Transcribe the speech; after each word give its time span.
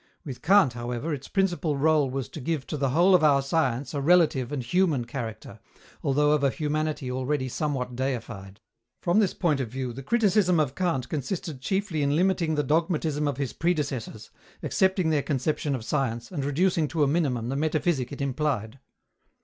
With 0.25 0.41
Kant, 0.41 0.73
however, 0.73 1.13
its 1.13 1.27
principal 1.27 1.75
rôle 1.75 2.09
was 2.09 2.27
to 2.29 2.41
give 2.41 2.65
to 2.65 2.75
the 2.75 2.89
whole 2.89 3.13
of 3.13 3.23
our 3.23 3.43
science 3.43 3.93
a 3.93 4.01
relative 4.01 4.51
and 4.51 4.63
human 4.63 5.05
character, 5.05 5.59
although 6.01 6.31
of 6.31 6.43
a 6.43 6.49
humanity 6.49 7.11
already 7.11 7.47
somewhat 7.47 7.95
deified. 7.95 8.59
From 9.03 9.19
this 9.19 9.35
point 9.35 9.59
of 9.59 9.69
view, 9.69 9.93
the 9.93 10.01
criticism 10.01 10.59
of 10.59 10.73
Kant 10.73 11.07
consisted 11.07 11.61
chiefly 11.61 12.01
in 12.01 12.15
limiting 12.15 12.55
the 12.55 12.63
dogmatism 12.63 13.27
of 13.27 13.37
his 13.37 13.53
predecessors, 13.53 14.31
accepting 14.63 15.11
their 15.11 15.21
conception 15.21 15.75
of 15.75 15.85
science 15.85 16.31
and 16.31 16.43
reducing 16.43 16.87
to 16.87 17.03
a 17.03 17.07
minimum 17.07 17.49
the 17.49 17.55
metaphysic 17.55 18.11
it 18.11 18.21
implied. 18.21 18.79